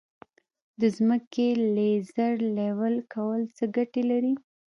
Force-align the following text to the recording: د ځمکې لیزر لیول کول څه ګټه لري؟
د 0.79 0.81
ځمکې 0.97 1.47
لیزر 1.75 2.35
لیول 2.57 2.95
کول 3.13 3.41
څه 3.55 3.63
ګټه 3.75 4.01
لري؟ 4.11 4.33